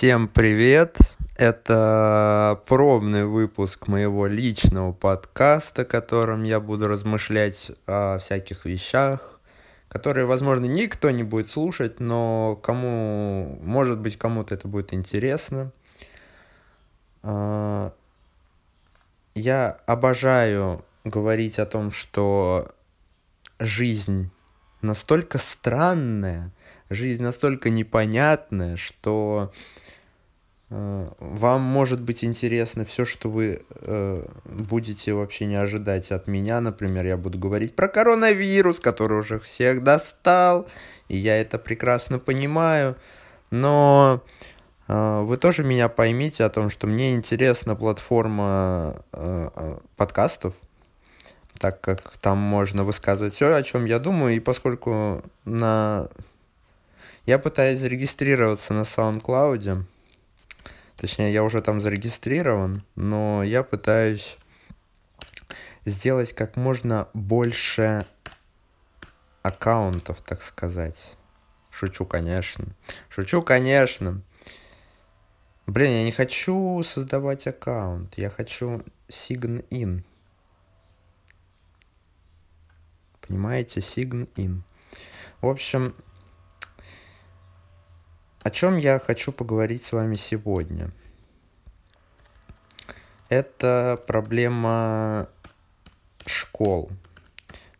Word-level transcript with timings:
Всем 0.00 0.28
привет! 0.28 0.96
Это 1.36 2.58
пробный 2.66 3.26
выпуск 3.26 3.86
моего 3.86 4.26
личного 4.26 4.94
подкаста, 4.94 5.84
в 5.84 5.88
котором 5.88 6.42
я 6.42 6.58
буду 6.58 6.88
размышлять 6.88 7.70
о 7.86 8.16
всяких 8.16 8.64
вещах, 8.64 9.38
которые, 9.90 10.24
возможно, 10.24 10.64
никто 10.64 11.10
не 11.10 11.22
будет 11.22 11.50
слушать, 11.50 12.00
но 12.00 12.58
кому, 12.62 13.58
может 13.62 13.98
быть, 13.98 14.16
кому-то 14.16 14.54
это 14.54 14.68
будет 14.68 14.94
интересно. 14.94 15.70
А, 17.22 17.92
я 19.34 19.80
обожаю 19.84 20.82
говорить 21.04 21.58
о 21.58 21.66
том, 21.66 21.92
что 21.92 22.74
жизнь 23.58 24.30
настолько 24.80 25.36
странная, 25.36 26.52
жизнь 26.90 27.22
настолько 27.22 27.70
непонятная, 27.70 28.76
что 28.76 29.52
э, 30.68 31.08
вам 31.20 31.62
может 31.62 32.02
быть 32.02 32.24
интересно 32.24 32.84
все, 32.84 33.04
что 33.04 33.30
вы 33.30 33.62
э, 33.70 34.26
будете 34.44 35.14
вообще 35.14 35.46
не 35.46 35.54
ожидать 35.54 36.10
от 36.10 36.26
меня. 36.26 36.60
Например, 36.60 37.06
я 37.06 37.16
буду 37.16 37.38
говорить 37.38 37.76
про 37.76 37.88
коронавирус, 37.88 38.80
который 38.80 39.20
уже 39.20 39.38
всех 39.38 39.84
достал, 39.84 40.68
и 41.08 41.16
я 41.16 41.40
это 41.40 41.58
прекрасно 41.58 42.18
понимаю. 42.18 42.96
Но 43.50 44.22
э, 44.88 45.20
вы 45.22 45.36
тоже 45.36 45.62
меня 45.62 45.88
поймите 45.88 46.42
о 46.42 46.50
том, 46.50 46.70
что 46.70 46.88
мне 46.88 47.14
интересна 47.14 47.76
платформа 47.76 49.04
э, 49.12 49.48
э 49.54 49.78
подкастов, 49.96 50.54
так 51.58 51.80
как 51.80 52.00
там 52.18 52.38
можно 52.38 52.82
высказывать 52.82 53.34
все, 53.34 53.54
о 53.54 53.62
чем 53.62 53.84
я 53.84 53.98
думаю, 54.00 54.34
и 54.34 54.40
поскольку 54.40 55.22
на 55.44 56.08
я 57.26 57.38
пытаюсь 57.38 57.80
зарегистрироваться 57.80 58.74
на 58.74 58.82
SoundCloud. 58.82 59.84
Точнее, 60.96 61.32
я 61.32 61.42
уже 61.44 61.62
там 61.62 61.80
зарегистрирован, 61.80 62.82
но 62.94 63.42
я 63.42 63.62
пытаюсь 63.62 64.36
сделать 65.84 66.32
как 66.32 66.56
можно 66.56 67.08
больше 67.14 68.06
аккаунтов, 69.42 70.20
так 70.20 70.42
сказать. 70.42 71.14
Шучу, 71.70 72.04
конечно. 72.04 72.66
Шучу, 73.08 73.42
конечно. 73.42 74.22
Блин, 75.66 75.92
я 75.92 76.04
не 76.04 76.12
хочу 76.12 76.82
создавать 76.82 77.46
аккаунт. 77.46 78.18
Я 78.18 78.28
хочу 78.28 78.82
sign 79.08 79.66
in. 79.70 80.04
Понимаете? 83.20 83.80
Sign 83.80 84.28
in. 84.34 84.62
В 85.40 85.46
общем, 85.46 85.94
о 88.42 88.50
чем 88.50 88.78
я 88.78 88.98
хочу 88.98 89.32
поговорить 89.32 89.84
с 89.84 89.92
вами 89.92 90.16
сегодня? 90.16 90.90
Это 93.28 93.98
проблема 94.06 95.28
школ. 96.26 96.90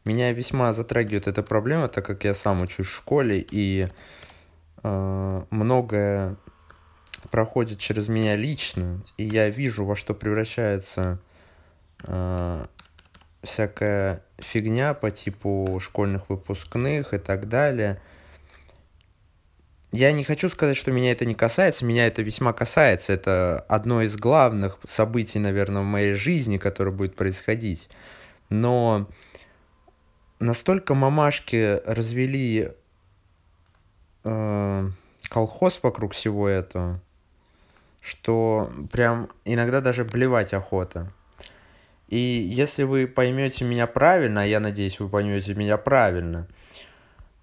Меня 0.05 0.33
весьма 0.33 0.75
затрагивает 0.75 1.27
эта 1.27 1.43
проблема, 1.43 1.89
так 1.89 2.05
как 2.07 2.25
я 2.25 2.35
сам 2.35 2.63
учусь 2.63 2.87
в 2.87 2.95
школе, 2.95 3.45
и 3.51 3.89
э, 4.83 5.43
многое 5.51 6.37
проходит 7.31 7.79
через 7.79 8.09
меня 8.09 8.37
лично, 8.37 9.03
и 9.17 9.25
я 9.25 9.49
вижу, 9.51 9.85
во 9.85 9.97
что 9.97 10.15
превращается 10.15 11.19
э, 12.05 12.67
всякая 13.43 14.23
фигня 14.39 14.95
по 14.95 15.11
типу 15.11 15.79
школьных 15.83 16.29
выпускных 16.29 17.15
и 17.15 17.19
так 17.19 17.49
далее– 17.49 17.99
я 19.93 20.13
не 20.13 20.23
хочу 20.23 20.49
сказать, 20.49 20.77
что 20.77 20.93
меня 20.93 21.11
это 21.11 21.25
не 21.25 21.35
касается, 21.35 21.85
меня 21.85 22.07
это 22.07 22.23
весьма 22.23 22.53
касается. 22.53 23.13
Это 23.13 23.65
одно 23.69 24.03
из 24.03 24.17
главных 24.17 24.79
событий, 24.87 25.41
наверное, 25.41 25.83
в 25.83 25.87
моей 25.87 26.15
жизни, 26.15 26.59
которое 26.59 26.93
будет 26.93 27.17
происходить. 27.17 27.89
Но 28.51 29.09
настолько 30.39 30.95
мамашки 30.95 31.81
развели 31.85 32.69
э, 34.23 34.91
колхоз 35.29 35.81
вокруг 35.83 36.13
всего 36.13 36.49
этого, 36.49 37.01
что 38.01 38.73
прям 38.93 39.29
иногда 39.45 39.81
даже 39.81 40.05
блевать 40.05 40.55
охота. 40.55 41.13
И 42.07 42.17
если 42.17 42.85
вы 42.85 43.09
поймете 43.09 43.65
меня 43.65 43.89
правильно, 43.89 44.43
а 44.43 44.47
я 44.47 44.61
надеюсь, 44.61 45.01
вы 45.01 45.09
поймете 45.09 45.55
меня 45.55 45.77
правильно, 45.77 46.47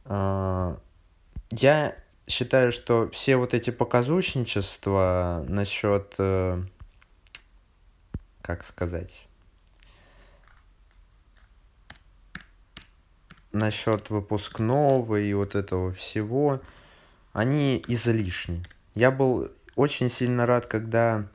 э, 0.05 0.75
я 1.51 1.95
считаю, 2.27 2.71
что 2.71 3.09
все 3.11 3.38
вот 3.38 3.53
эти 3.53 3.69
показушничества 3.69 5.45
насчет, 5.47 6.13
э, 6.17 6.61
как 8.41 8.63
сказать, 8.63 9.25
насчет 13.53 14.09
выпускного 14.09 15.16
и 15.16 15.33
вот 15.33 15.55
этого 15.55 15.93
всего, 15.93 16.61
они 17.33 17.83
излишни. 17.87 18.63
Я 18.93 19.09
был 19.09 19.49
очень 19.75 20.09
сильно 20.09 20.45
рад, 20.45 20.66
когда 20.66 21.27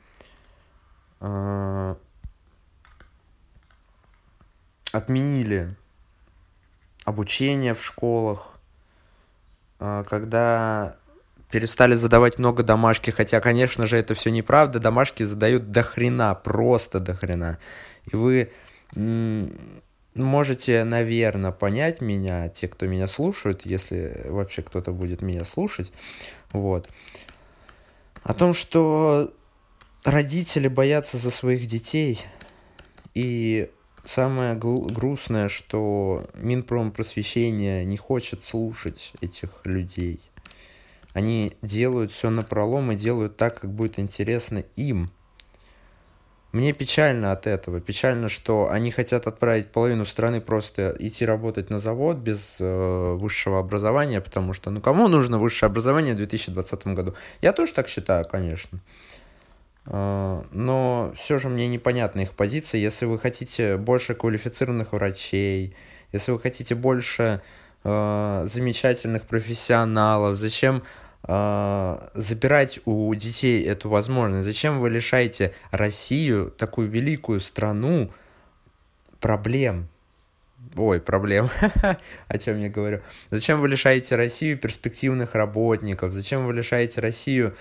э, 1.21 1.95
отменили 4.93 5.75
обучение 7.05 7.75
в 7.75 7.83
школах, 7.83 8.52
когда 10.09 10.97
перестали 11.51 11.95
задавать 11.95 12.39
много 12.39 12.63
домашки, 12.63 13.11
хотя, 13.11 13.41
конечно 13.41 13.87
же, 13.87 13.97
это 13.97 14.15
все 14.15 14.31
неправда, 14.31 14.79
домашки 14.79 15.23
задают 15.23 15.71
до 15.71 15.83
хрена, 15.83 16.35
просто 16.35 16.99
до 17.01 17.15
хрена. 17.15 17.59
И 18.11 18.17
вы 18.17 18.51
можете, 20.15 20.85
наверное, 20.85 21.53
понять 21.53 22.01
меня, 22.01 22.49
те, 22.49 22.69
кто 22.69 22.87
меня 22.87 23.07
слушают, 23.07 23.67
если 23.67 24.27
вообще 24.29 24.63
кто-то 24.63 24.93
будет 24.93 25.23
меня 25.23 25.45
слушать, 25.45 25.93
вот, 26.53 26.89
о 28.23 28.35
том, 28.35 28.55
что 28.55 29.33
родители 30.05 30.69
боятся 30.69 31.17
за 31.19 31.31
своих 31.31 31.67
детей, 31.67 32.25
и 33.15 33.71
Самое 34.05 34.55
грустное, 34.57 35.49
что 35.49 36.27
Минпромпросвещение 36.35 37.85
не 37.85 37.97
хочет 37.97 38.45
слушать 38.45 39.13
этих 39.21 39.51
людей. 39.65 40.21
Они 41.13 41.53
делают 41.63 42.11
все 42.11 42.31
на 42.31 42.43
пролом 42.43 42.91
и 42.91 42.97
делают 42.97 43.37
так, 43.37 43.61
как 43.61 43.71
будет 43.71 43.99
интересно 43.99 44.65
им. 44.77 45.11
Мне 46.53 46.75
печально 46.75 47.33
от 47.33 47.47
этого. 47.47 47.81
Печально, 47.81 48.29
что 48.29 48.69
они 48.71 48.91
хотят 48.91 49.27
отправить 49.27 49.69
половину 49.69 50.05
страны 50.05 50.41
просто 50.43 50.95
идти 50.99 51.25
работать 51.25 51.71
на 51.71 51.79
завод 51.79 52.19
без 52.19 52.57
э, 52.61 53.15
высшего 53.15 53.59
образования, 53.59 54.21
потому 54.21 54.53
что, 54.53 54.71
ну, 54.71 54.83
кому 54.83 55.09
нужно 55.09 55.39
высшее 55.39 55.69
образование 55.69 56.13
в 56.13 56.19
2020 56.19 56.87
году? 56.89 57.15
Я 57.41 57.55
тоже 57.55 57.73
так 57.73 57.89
считаю, 57.89 58.27
конечно. 58.27 58.81
А, 59.87 60.45
но 60.53 61.13
все 61.17 61.39
же 61.39 61.49
мне 61.49 61.69
непонятна 61.69 62.21
их 62.21 62.33
позиция. 62.33 62.81
Если 62.81 63.05
вы 63.05 63.19
хотите 63.19 63.77
больше 63.77 64.15
квалифицированных 64.15 64.93
врачей, 64.93 65.75
если 66.13 66.33
вы 66.33 66.41
хотите 66.41 66.75
больше 66.75 67.41
э, 67.85 68.47
замечательных 68.53 69.25
профессионалов, 69.25 70.37
зачем 70.37 70.83
э, 71.27 72.09
забирать 72.15 72.81
у 72.85 73.13
детей 73.15 73.65
эту 73.65 73.89
возможность? 73.89 74.45
Зачем 74.45 74.79
вы 74.79 74.91
лишаете 74.91 75.55
Россию, 75.71 76.51
такую 76.51 76.89
великую 76.89 77.41
страну, 77.41 78.13
проблем? 79.21 79.89
Ой, 80.77 81.01
проблем. 81.01 81.51
О 82.29 82.39
чем 82.39 82.61
я 82.61 82.69
говорю? 82.69 83.01
Зачем 83.31 83.61
вы 83.61 83.69
лишаете 83.69 84.17
Россию 84.17 84.59
перспективных 84.59 85.35
работников? 85.35 86.13
Зачем 86.13 86.47
вы 86.47 86.55
лишаете 86.55 87.01
Россию 87.01 87.57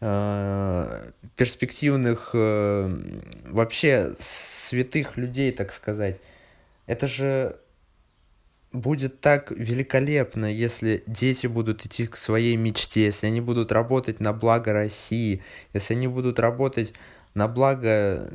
перспективных, 0.00 2.30
э, 2.32 3.20
вообще 3.44 4.14
святых 4.18 5.18
людей, 5.18 5.52
так 5.52 5.72
сказать. 5.72 6.22
Это 6.86 7.06
же 7.06 7.60
будет 8.72 9.20
так 9.20 9.50
великолепно, 9.50 10.46
если 10.46 11.02
дети 11.06 11.46
будут 11.46 11.84
идти 11.84 12.06
к 12.06 12.16
своей 12.16 12.56
мечте, 12.56 13.04
если 13.04 13.26
они 13.26 13.40
будут 13.40 13.72
работать 13.72 14.20
на 14.20 14.32
благо 14.32 14.72
России, 14.72 15.42
если 15.74 15.94
они 15.94 16.08
будут 16.08 16.38
работать 16.38 16.94
на 17.34 17.46
благо 17.46 18.30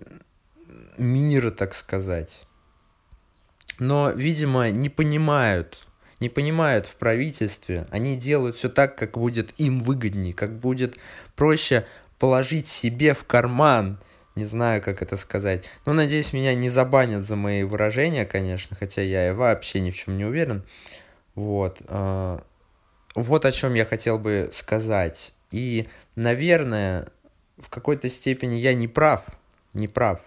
мира, 0.98 1.52
так 1.52 1.74
сказать. 1.74 2.42
Но, 3.80 4.12
видимо, 4.12 4.70
не 4.70 4.90
понимают 4.90 5.88
не 6.25 6.30
понимают 6.30 6.88
в 6.88 6.95
правительстве. 6.95 7.86
Они 7.92 8.18
делают 8.18 8.56
все 8.56 8.68
так, 8.68 8.95
как 8.98 9.12
будет 9.12 9.54
им 9.60 9.80
выгоднее, 9.80 10.33
как 10.33 10.57
будет 10.57 10.98
проще 11.36 11.86
положить 12.18 12.68
себе 12.68 13.13
в 13.13 13.25
карман. 13.25 14.00
Не 14.33 14.44
знаю, 14.44 14.81
как 14.81 15.04
это 15.04 15.18
сказать. 15.18 15.66
Но 15.86 15.94
надеюсь, 15.94 16.33
меня 16.33 16.56
не 16.56 16.72
забанят 16.72 17.27
за 17.27 17.36
мои 17.36 17.62
выражения, 17.62 18.25
конечно, 18.25 18.75
хотя 18.75 19.04
я 19.04 19.30
и 19.30 19.33
вообще 19.33 19.80
ни 19.81 19.92
в 19.92 19.95
чем 19.95 20.18
не 20.18 20.25
уверен. 20.25 20.63
Вот. 21.36 21.83
А, 21.89 22.42
вот 23.13 23.45
о 23.45 23.51
чем 23.51 23.75
я 23.75 23.86
хотел 23.86 24.18
бы 24.18 24.50
сказать. 24.51 25.31
И, 25.51 25.88
наверное, 26.16 27.10
в 27.60 27.69
какой-то 27.69 28.10
степени 28.10 28.56
я 28.56 28.74
не 28.74 28.88
прав, 28.88 29.24
не 29.74 29.88
прав. 29.88 30.22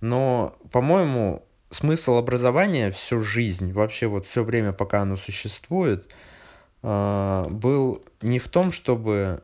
Но, 0.00 0.56
по-моему, 0.70 1.44
смысл 1.70 2.16
образования 2.16 2.90
всю 2.92 3.20
жизнь, 3.22 3.72
вообще 3.72 4.06
вот 4.06 4.26
все 4.26 4.44
время, 4.44 4.72
пока 4.72 5.02
оно 5.02 5.16
существует, 5.16 6.08
а, 6.82 7.48
был 7.48 8.02
не 8.22 8.38
в 8.38 8.48
том, 8.48 8.72
чтобы 8.72 9.42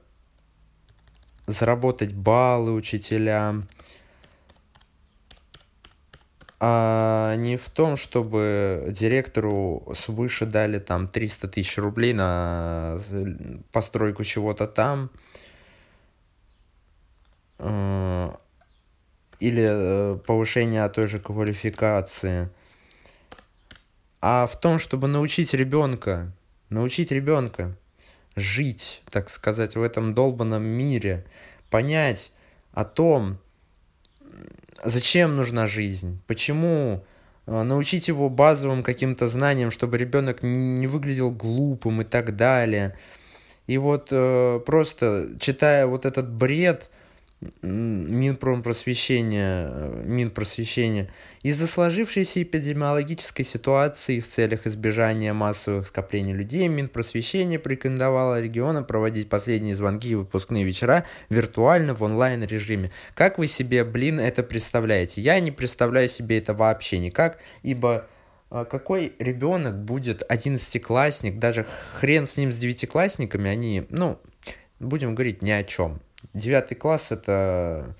заработать 1.47 2.13
баллы 2.13 2.73
учителям, 2.73 3.69
а 6.59 7.37
не 7.37 7.57
в 7.57 7.69
том, 7.69 7.97
чтобы 7.97 8.89
директору 8.91 9.93
свыше 9.95 10.47
дали 10.47 10.79
там 10.79 11.07
300 11.07 11.49
тысяч 11.49 11.77
рублей 11.79 12.15
на 12.15 12.99
постройку 13.73 14.25
чего-то 14.25 14.67
там, 14.67 15.11
или 19.41 19.67
э, 19.67 20.19
повышение 20.27 20.89
той 20.89 21.09
же 21.09 21.19
квалификации, 21.19 22.49
а 24.21 24.47
в 24.47 24.59
том, 24.59 24.79
чтобы 24.79 25.09
научить 25.09 25.55
ребенка, 25.55 26.33
научить 26.71 27.13
ребенка 27.13 27.77
жить, 28.35 29.03
так 29.11 29.31
сказать, 29.31 29.77
в 29.77 29.83
этом 29.83 30.15
долбанном 30.15 30.63
мире, 30.63 31.25
понять 31.71 32.33
о 32.73 32.85
том, 32.85 33.39
зачем 34.85 35.37
нужна 35.37 35.67
жизнь, 35.67 36.21
почему 36.27 37.05
а, 37.47 37.65
научить 37.65 38.09
его 38.09 38.29
базовым 38.29 38.83
каким-то 38.83 39.29
знаниям, 39.29 39.71
чтобы 39.71 39.99
ребенок 39.99 40.43
не 40.43 40.87
выглядел 40.87 41.31
глупым 41.31 42.03
и 42.03 42.05
так 42.05 42.37
далее. 42.37 42.97
И 43.67 43.79
вот 43.79 44.09
э, 44.11 44.61
просто 44.65 45.31
читая 45.41 45.87
вот 45.87 46.07
этот 46.07 46.31
бред, 46.31 46.91
Минпромпросвещения, 47.61 49.69
э, 49.71 50.03
Минпросвещения, 50.07 51.11
из-за 51.43 51.67
сложившейся 51.67 52.43
эпидемиологической 52.43 53.45
ситуации 53.45 54.21
в 54.21 54.29
целях 54.29 54.67
избежания 54.67 55.35
массовых 55.35 55.89
скоплений 55.89 56.33
людей, 56.33 56.67
Минпросвещение 56.69 57.59
порекомендовало 57.59 58.41
регионам 58.41 58.87
проводить 58.87 59.29
последние 59.29 59.77
звонки 59.77 60.09
и 60.09 60.15
выпускные 60.15 60.65
вечера 60.65 61.05
виртуально 61.29 61.93
в 61.93 62.03
онлайн-режиме. 62.03 62.91
Как 63.15 63.37
вы 63.37 63.49
себе, 63.49 63.85
блин, 63.85 64.19
это 64.19 64.43
представляете? 64.43 65.21
Я 65.21 65.39
не 65.41 65.51
представляю 65.51 66.09
себе 66.09 66.39
это 66.39 66.55
вообще 66.55 66.99
никак, 66.99 67.39
ибо 67.63 68.07
э, 68.51 68.65
какой 68.65 69.13
ребенок 69.19 69.79
будет 69.79 70.23
одиннадцатиклассник, 70.27 71.39
даже 71.39 71.67
хрен 71.93 72.27
с 72.27 72.39
ним 72.39 72.51
с 72.51 72.57
девятиклассниками, 72.57 73.51
они, 73.51 73.85
ну, 73.91 74.19
будем 74.81 75.15
говорить 75.15 75.43
ни 75.43 75.51
о 75.51 75.63
чем 75.63 76.01
девятый 76.35 76.77
класс 76.77 77.13
это... 77.13 77.95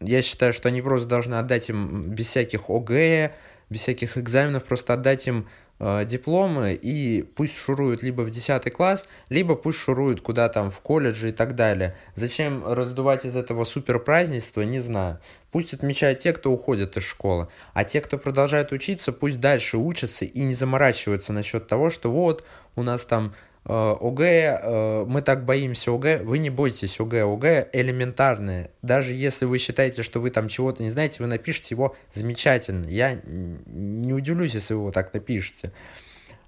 Я 0.00 0.22
считаю, 0.22 0.54
что 0.54 0.68
они 0.68 0.80
просто 0.80 1.06
должны 1.06 1.34
отдать 1.34 1.68
им 1.68 2.10
без 2.10 2.28
всяких 2.28 2.70
ОГЭ, 2.70 3.32
без 3.68 3.80
всяких 3.80 4.16
экзаменов, 4.16 4.64
просто 4.64 4.94
отдать 4.94 5.26
им 5.26 5.46
э, 5.78 6.04
дипломы 6.06 6.72
и 6.72 7.22
пусть 7.22 7.56
шуруют 7.56 8.02
либо 8.02 8.22
в 8.22 8.30
10 8.30 8.72
класс, 8.72 9.08
либо 9.28 9.56
пусть 9.56 9.78
шуруют 9.78 10.22
куда 10.22 10.48
там 10.48 10.70
в 10.70 10.80
колледже 10.80 11.30
и 11.30 11.32
так 11.32 11.54
далее. 11.54 11.96
Зачем 12.14 12.64
раздувать 12.66 13.26
из 13.26 13.36
этого 13.36 13.64
супер 13.64 13.98
празднества, 13.98 14.62
не 14.62 14.80
знаю. 14.80 15.20
Пусть 15.50 15.74
отмечают 15.74 16.20
те, 16.20 16.32
кто 16.32 16.52
уходит 16.52 16.96
из 16.96 17.02
школы, 17.02 17.48
а 17.74 17.84
те, 17.84 18.00
кто 18.00 18.18
продолжает 18.18 18.72
учиться, 18.72 19.12
пусть 19.12 19.40
дальше 19.40 19.78
учатся 19.78 20.24
и 20.24 20.40
не 20.42 20.54
заморачиваются 20.54 21.32
насчет 21.32 21.66
того, 21.66 21.90
что 21.90 22.10
вот 22.10 22.44
у 22.76 22.82
нас 22.82 23.04
там 23.04 23.34
ОГЭ, 23.64 24.60
э, 24.62 25.04
мы 25.06 25.20
так 25.22 25.44
боимся 25.44 25.92
ОГЭ, 25.92 26.22
вы 26.22 26.38
не 26.38 26.50
бойтесь 26.50 26.98
ОГЭ, 26.98 27.24
ОГЭ 27.24 27.68
элементарное. 27.72 28.70
Даже 28.82 29.12
если 29.12 29.44
вы 29.44 29.58
считаете, 29.58 30.02
что 30.02 30.20
вы 30.20 30.30
там 30.30 30.48
чего-то 30.48 30.82
не 30.82 30.90
знаете, 30.90 31.16
вы 31.20 31.26
напишите 31.26 31.74
его 31.74 31.94
замечательно. 32.12 32.86
Я 32.86 33.20
не 33.24 34.14
удивлюсь, 34.14 34.54
если 34.54 34.74
вы 34.74 34.80
его 34.80 34.92
так 34.92 35.12
напишете. 35.12 35.72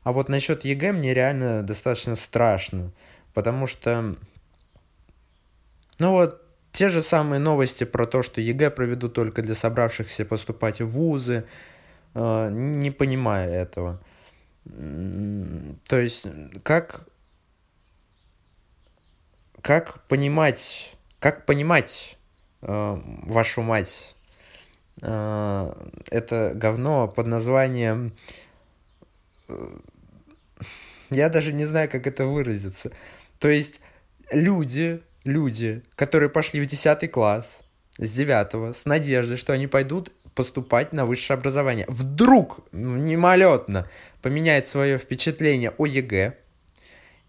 А 0.03 0.13
вот 0.13 0.29
насчет 0.29 0.65
ЕГЭ 0.65 0.93
мне 0.93 1.15
реально 1.15 1.63
достаточно 1.63 2.17
страшно, 2.17 2.93
потому 3.35 3.67
что, 3.67 4.17
ну 5.99 6.13
вот, 6.13 6.41
те 6.73 6.89
же 6.89 7.03
самые 7.03 7.39
новости 7.39 7.85
про 7.85 8.07
то, 8.07 8.23
что 8.23 8.41
ЕГЭ 8.41 8.71
проведут 8.71 9.13
только 9.13 9.43
для 9.43 9.55
собравшихся 9.55 10.25
поступать 10.25 10.81
в 10.81 10.89
вузы, 10.89 11.45
э, 12.15 12.49
не 12.51 12.91
понимаю 12.91 13.53
этого. 13.53 14.01
То 14.65 15.99
есть, 15.99 16.27
как, 16.63 17.09
как 19.61 20.07
понимать, 20.07 20.95
как 21.19 21.47
понимать 21.47 22.17
э, 22.63 23.01
вашу 23.25 23.63
мать? 23.63 24.15
Э, 25.01 25.73
это 26.11 26.53
говно 26.55 27.09
под 27.09 27.27
названием... 27.27 28.15
Э, 29.49 29.55
я 31.11 31.29
даже 31.29 31.53
не 31.53 31.67
знаю, 31.67 31.91
как 31.91 32.07
это 32.07 32.25
выразиться. 32.25 32.93
То 33.39 33.49
есть, 33.49 33.81
люди, 34.31 35.03
люди, 35.25 35.83
которые 35.97 36.31
пошли 36.31 36.61
в 36.61 36.67
10 36.67 37.11
класс, 37.11 37.61
с 37.99 38.11
9 38.11 38.77
с 38.77 38.85
надеждой, 38.85 39.37
что 39.37 39.53
они 39.53 39.67
пойдут 39.67 40.13
поступать 40.35 40.93
на 40.93 41.07
высшее 41.07 41.37
образование. 41.37 41.87
Вдруг, 41.89 42.61
мимолетно, 42.73 43.89
поменяет 44.21 44.69
свое 44.69 44.99
впечатление 44.99 45.73
о 45.79 45.87
ЕГЭ. 45.87 46.35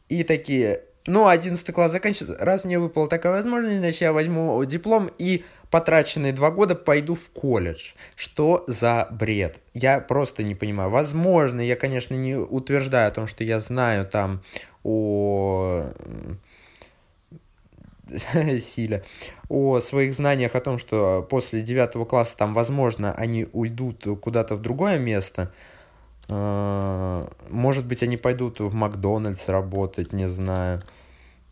И 0.10 0.24
такие, 0.24 0.82
ну, 1.06 1.28
11 1.28 1.74
класс 1.74 1.92
заканчивается, 1.92 2.44
раз 2.44 2.66
мне 2.66 2.80
выпала 2.80 3.08
такая 3.08 3.34
возможность, 3.34 3.78
значит, 3.78 4.02
я 4.02 4.14
возьму 4.14 4.64
диплом 4.66 5.10
и 5.18 5.44
потраченные 5.72 6.34
два 6.34 6.52
года 6.52 6.76
пойду 6.76 7.16
в 7.16 7.32
колледж. 7.32 7.94
Что 8.16 8.64
за 8.68 9.08
бред? 9.10 9.60
Я 9.74 10.00
просто 10.00 10.44
не 10.44 10.54
понимаю. 10.54 10.92
Возможно, 10.92 11.62
я, 11.62 11.76
конечно, 11.76 12.14
не 12.14 12.36
утверждаю 12.36 13.08
о 13.08 13.12
том, 13.12 13.28
что 13.28 13.44
я 13.44 13.60
знаю 13.60 14.06
там 14.06 14.44
о 14.84 15.92
силе, 18.60 19.04
о 19.50 19.80
своих 19.80 20.14
знаниях 20.14 20.56
о 20.56 20.62
том, 20.62 20.78
что 20.78 21.26
после 21.30 21.62
девятого 21.62 22.06
класса 22.06 22.38
там, 22.38 22.54
возможно, 22.54 23.14
они 23.14 23.48
уйдут 23.54 24.06
куда-то 24.22 24.56
в 24.56 24.62
другое 24.62 24.98
место. 25.00 25.52
А, 26.30 27.30
может 27.50 27.86
быть, 27.86 28.04
они 28.04 28.18
пойдут 28.18 28.60
в 28.60 28.74
Макдональдс 28.74 29.48
работать, 29.50 30.14
не 30.14 30.30
знаю. 30.30 30.80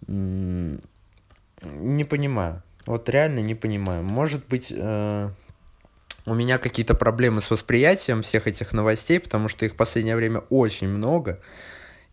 Не 0.07 0.79
понимаю. 2.05 2.63
Вот 2.85 3.09
реально 3.09 3.39
не 3.39 3.55
понимаю. 3.55 4.03
Может 4.03 4.47
быть, 4.47 4.73
э, 4.75 5.29
у 6.25 6.33
меня 6.33 6.57
какие-то 6.57 6.95
проблемы 6.95 7.41
с 7.41 7.51
восприятием 7.51 8.21
всех 8.23 8.47
этих 8.47 8.73
новостей, 8.73 9.19
потому 9.19 9.47
что 9.47 9.65
их 9.65 9.73
в 9.73 9.75
последнее 9.75 10.15
время 10.15 10.39
очень 10.49 10.87
много. 10.87 11.39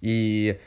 И 0.00 0.58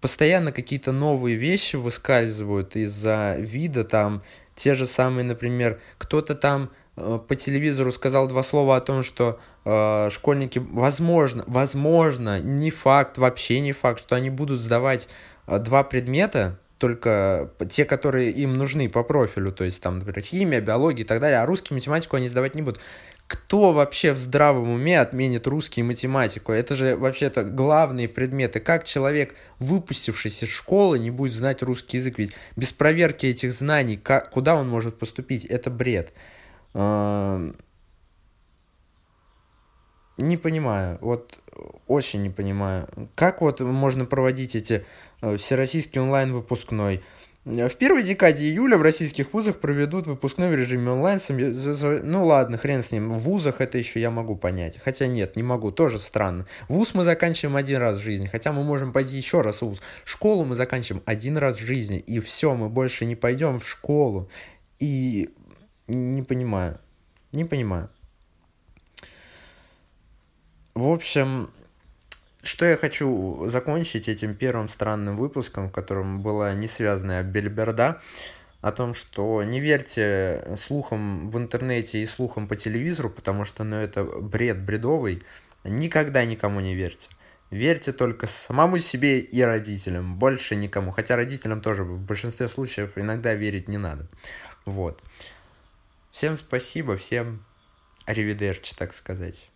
постоянно 0.00 0.52
какие-то 0.52 0.92
новые 0.92 1.36
вещи 1.36 1.76
выскальзывают 1.76 2.76
из-за 2.76 3.36
вида, 3.38 3.84
там, 3.84 4.22
те 4.54 4.74
же 4.74 4.86
самые, 4.86 5.24
например, 5.24 5.80
кто-то 5.98 6.34
там 6.34 6.70
э, 6.96 7.18
по 7.26 7.36
телевизору 7.36 7.92
сказал 7.92 8.26
два 8.26 8.42
слова 8.42 8.76
о 8.76 8.80
том, 8.80 9.02
что 9.02 9.38
э, 9.64 10.10
школьники, 10.10 10.58
возможно, 10.58 11.44
возможно, 11.46 12.40
не 12.40 12.70
факт, 12.70 13.18
вообще 13.18 13.60
не 13.60 13.72
факт, 13.72 14.00
что 14.00 14.16
они 14.16 14.30
будут 14.30 14.60
сдавать 14.60 15.08
э, 15.46 15.58
два 15.58 15.84
предмета, 15.84 16.58
только 16.78 17.50
те, 17.70 17.84
которые 17.84 18.30
им 18.32 18.52
нужны 18.52 18.88
по 18.88 19.02
профилю, 19.02 19.50
то 19.50 19.64
есть 19.64 19.80
там, 19.80 19.98
например, 19.98 20.22
химия, 20.22 20.60
биология 20.60 21.04
и 21.04 21.06
так 21.06 21.20
далее, 21.20 21.40
а 21.40 21.46
русский 21.46 21.72
математику 21.72 22.16
они 22.16 22.28
сдавать 22.28 22.54
не 22.54 22.62
будут. 22.62 22.80
Кто 23.26 23.72
вообще 23.72 24.12
в 24.12 24.18
здравом 24.18 24.70
уме 24.70 25.00
отменит 25.00 25.48
русский 25.48 25.80
и 25.80 25.84
математику? 25.84 26.52
Это 26.52 26.76
же 26.76 26.96
вообще-то 26.96 27.42
главные 27.42 28.08
предметы. 28.08 28.60
Как 28.60 28.84
человек, 28.84 29.34
выпустившийся 29.58 30.46
из 30.46 30.52
школы, 30.52 31.00
не 31.00 31.10
будет 31.10 31.32
знать 31.32 31.60
русский 31.62 31.96
язык? 31.96 32.18
Ведь 32.18 32.32
без 32.54 32.72
проверки 32.72 33.26
этих 33.26 33.52
знаний, 33.52 33.96
как, 33.96 34.30
куда 34.30 34.54
он 34.54 34.68
может 34.68 34.96
поступить, 34.98 35.44
это 35.44 35.70
бред. 35.70 36.12
Не 36.74 37.54
понимаю, 40.36 40.98
вот 41.00 41.36
очень 41.86 42.22
не 42.22 42.30
понимаю. 42.30 42.88
Как 43.14 43.42
вот 43.42 43.60
можно 43.60 44.06
проводить 44.06 44.56
эти 44.56 44.86
э, 45.20 45.36
всероссийский 45.36 46.00
онлайн-выпускной? 46.00 47.04
В 47.46 47.76
первой 47.76 48.02
декаде 48.02 48.44
июля 48.46 48.76
в 48.76 48.82
российских 48.82 49.32
вузах 49.32 49.60
проведут 49.60 50.08
выпускной 50.08 50.50
в 50.50 50.54
режиме 50.56 50.90
онлайн. 50.90 51.20
Ну 52.02 52.26
ладно, 52.26 52.58
хрен 52.58 52.82
с 52.82 52.90
ним. 52.90 53.12
В 53.12 53.20
вузах 53.20 53.60
это 53.60 53.78
еще 53.78 54.00
я 54.00 54.10
могу 54.10 54.34
понять. 54.34 54.80
Хотя 54.82 55.06
нет, 55.06 55.36
не 55.36 55.44
могу, 55.44 55.70
тоже 55.70 56.00
странно. 56.00 56.48
Вуз 56.68 56.92
мы 56.92 57.04
заканчиваем 57.04 57.54
один 57.54 57.78
раз 57.78 57.98
в 57.98 58.02
жизни, 58.02 58.26
хотя 58.26 58.52
мы 58.52 58.64
можем 58.64 58.92
пойти 58.92 59.16
еще 59.16 59.42
раз 59.42 59.62
в 59.62 59.66
вуз. 59.66 59.80
Школу 60.04 60.44
мы 60.44 60.56
заканчиваем 60.56 61.04
один 61.06 61.38
раз 61.38 61.54
в 61.54 61.64
жизни, 61.64 62.00
и 62.00 62.18
все, 62.18 62.52
мы 62.56 62.68
больше 62.68 63.06
не 63.06 63.14
пойдем 63.14 63.60
в 63.60 63.68
школу. 63.68 64.28
И 64.80 65.30
не 65.86 66.24
понимаю, 66.24 66.80
не 67.30 67.44
понимаю. 67.44 67.90
В 70.74 70.90
общем, 70.90 71.50
что 72.46 72.64
я 72.64 72.76
хочу 72.76 73.46
закончить 73.48 74.08
этим 74.08 74.34
первым 74.34 74.68
странным 74.68 75.16
выпуском, 75.16 75.68
в 75.68 75.72
котором 75.72 76.22
была 76.22 76.54
не 76.54 76.68
связанная 76.68 77.22
бельберда, 77.22 78.00
о 78.60 78.72
том, 78.72 78.94
что 78.94 79.44
не 79.44 79.60
верьте 79.60 80.56
слухам 80.60 81.30
в 81.30 81.38
интернете 81.38 82.02
и 82.02 82.06
слухам 82.06 82.48
по 82.48 82.56
телевизору, 82.56 83.10
потому 83.10 83.44
что 83.44 83.62
ну, 83.62 83.76
это 83.76 84.04
бред 84.04 84.60
бредовый. 84.60 85.22
Никогда 85.62 86.24
никому 86.24 86.60
не 86.60 86.74
верьте. 86.74 87.10
Верьте 87.50 87.92
только 87.92 88.26
самому 88.26 88.78
себе 88.78 89.20
и 89.20 89.40
родителям, 89.40 90.18
больше 90.18 90.56
никому. 90.56 90.90
Хотя 90.90 91.14
родителям 91.14 91.60
тоже 91.60 91.84
в 91.84 92.00
большинстве 92.00 92.48
случаев 92.48 92.92
иногда 92.96 93.34
верить 93.34 93.68
не 93.68 93.78
надо. 93.78 94.08
Вот. 94.64 95.00
Всем 96.10 96.36
спасибо, 96.36 96.96
всем 96.96 97.44
аривидерчи, 98.04 98.74
так 98.74 98.94
сказать. 98.94 99.48